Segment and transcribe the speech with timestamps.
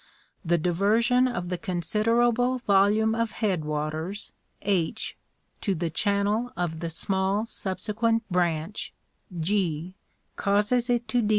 [0.43, 4.31] The diversion of the considerable volume of headwaters,
[4.63, 5.15] H,
[5.61, 8.93] to the channel of the small subsequent branch,
[9.39, 9.93] G,
[10.37, 11.29] causes it to Fig.